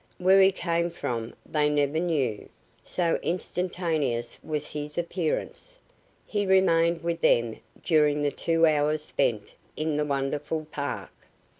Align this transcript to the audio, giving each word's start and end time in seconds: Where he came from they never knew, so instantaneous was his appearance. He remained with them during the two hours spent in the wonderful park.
Where 0.17 0.41
he 0.41 0.51
came 0.51 0.89
from 0.89 1.35
they 1.45 1.69
never 1.69 1.99
knew, 1.99 2.49
so 2.83 3.19
instantaneous 3.21 4.39
was 4.43 4.71
his 4.71 4.97
appearance. 4.97 5.77
He 6.25 6.43
remained 6.47 7.03
with 7.03 7.21
them 7.21 7.57
during 7.83 8.23
the 8.23 8.31
two 8.31 8.65
hours 8.65 9.03
spent 9.03 9.53
in 9.77 9.97
the 9.97 10.05
wonderful 10.05 10.65
park. 10.71 11.11